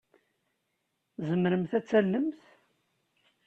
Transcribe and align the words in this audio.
Tzemremt 1.13 1.71
ad 1.77 1.81
d-tallemt? 1.83 2.41